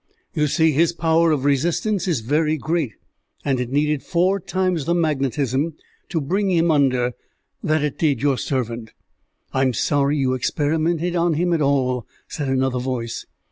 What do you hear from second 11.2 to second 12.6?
him at all," said